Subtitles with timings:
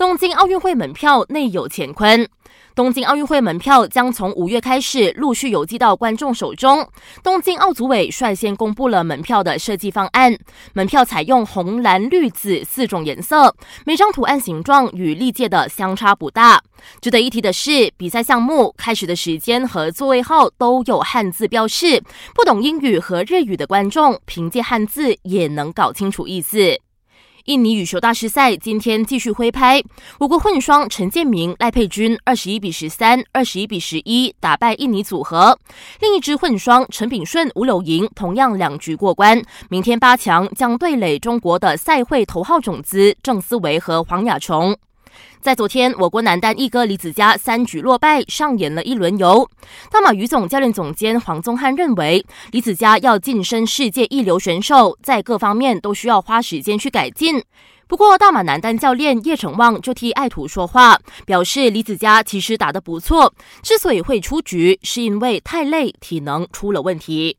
[0.00, 2.26] 东京奥运会门票内有乾坤。
[2.74, 6.88] 东京奥运会门票将从五月开始陆续邮寄到观众手中。
[7.22, 10.34] 东京奥组委率先公布了门票的设计方案，
[10.72, 16.62] 门票采用红、蓝、绿、紫四种颜色，每张图案形状与历届的相差不大。
[17.02, 22.02] 值得一提的是，比赛项目开始的时间和座位号都有汉字标示，
[22.34, 26.80] 不懂英语和日语的观众凭借汉字也能搞清楚意思。
[27.44, 29.82] 印尼羽球大师赛今天继续挥拍，
[30.18, 35.58] 我国混双陈建明、赖佩君二十一比十三、二十一比十一打败印尼组合，
[36.00, 44.76] 另一支混双陈炳顺、吴柳莹同样两局过关，明天八强将对垒中国的赛会头号种子郑思维和黄雅琼。
[45.40, 49.48] 在昨天，我国男单一哥李子嘉三局落败，上演了一轮游。
[49.90, 52.22] 大马羽总教练总监黄宗汉认为，
[52.52, 57.42] 李子嘉要晋升世界一流选手，在各方面都需要花时间去改进。
[57.88, 63.32] 不过，大马男单教练叶成旺就替爱徒说话，表示李子嘉其实打得不错，
[63.62, 67.38] 之所以会出局，是因为太累，体能出了问题。